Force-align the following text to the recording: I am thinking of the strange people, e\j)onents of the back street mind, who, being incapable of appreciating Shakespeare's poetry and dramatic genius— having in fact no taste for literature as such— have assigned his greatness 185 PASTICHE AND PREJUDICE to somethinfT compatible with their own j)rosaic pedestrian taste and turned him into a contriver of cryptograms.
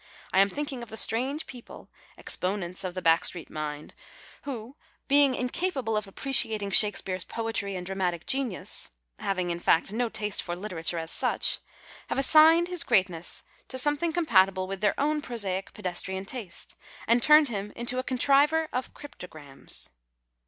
I 0.33 0.39
am 0.39 0.49
thinking 0.49 0.81
of 0.81 0.89
the 0.89 0.97
strange 0.97 1.45
people, 1.45 1.91
e\j)onents 2.17 2.83
of 2.83 2.95
the 2.95 3.03
back 3.03 3.23
street 3.23 3.51
mind, 3.51 3.93
who, 4.45 4.75
being 5.07 5.35
incapable 5.35 5.95
of 5.95 6.07
appreciating 6.07 6.71
Shakespeare's 6.71 7.23
poetry 7.23 7.75
and 7.75 7.85
dramatic 7.85 8.25
genius— 8.25 8.89
having 9.19 9.51
in 9.51 9.59
fact 9.59 9.91
no 9.93 10.09
taste 10.09 10.41
for 10.41 10.55
literature 10.55 10.97
as 10.97 11.11
such— 11.11 11.59
have 12.09 12.17
assigned 12.17 12.67
his 12.67 12.83
greatness 12.83 13.43
185 13.71 13.75
PASTICHE 13.77 14.17
AND 14.17 14.27
PREJUDICE 14.27 14.51
to 14.57 14.57
somethinfT 14.57 14.57
compatible 14.59 14.67
with 14.67 14.81
their 14.81 14.99
own 14.99 15.21
j)rosaic 15.21 15.71
pedestrian 15.75 16.25
taste 16.25 16.75
and 17.05 17.21
turned 17.21 17.49
him 17.49 17.71
into 17.75 17.99
a 17.99 18.03
contriver 18.03 18.69
of 18.73 18.95
cryptograms. 18.95 19.91